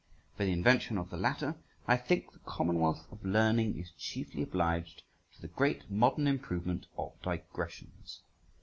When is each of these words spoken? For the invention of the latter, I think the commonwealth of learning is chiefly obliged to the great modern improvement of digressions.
For 0.35 0.45
the 0.45 0.51
invention 0.51 0.97
of 0.97 1.11
the 1.11 1.15
latter, 1.17 1.57
I 1.87 1.95
think 1.95 2.31
the 2.31 2.39
commonwealth 2.39 3.05
of 3.11 3.23
learning 3.23 3.77
is 3.77 3.91
chiefly 3.91 4.41
obliged 4.41 5.03
to 5.35 5.41
the 5.43 5.47
great 5.47 5.91
modern 5.91 6.25
improvement 6.25 6.87
of 6.97 7.21
digressions. 7.21 8.21